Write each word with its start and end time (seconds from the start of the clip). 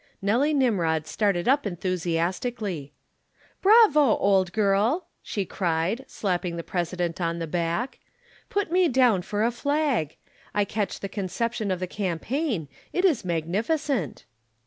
'"Nelly 0.19 0.51
Nimrod 0.51 1.05
started 1.05 1.47
up 1.47 1.67
enthusiastically. 1.67 2.91
"Bravo, 3.61 4.17
old 4.17 4.51
girl!" 4.51 5.05
she 5.21 5.45
cried, 5.45 6.05
slapping 6.07 6.55
the 6.57 6.63
President 6.63 7.21
on 7.21 7.37
the 7.37 7.45
back. 7.45 7.99
"Put 8.49 8.71
me 8.71 8.87
down 8.89 9.21
for 9.21 9.43
a 9.43 9.51
flag. 9.51 10.17
I 10.55 10.65
catch 10.65 11.01
the 11.01 11.07
conception 11.07 11.69
of 11.69 11.79
the 11.79 11.85
campaign. 11.85 12.67
It 12.91 13.05
is 13.05 13.23
magnificent." 13.23 14.25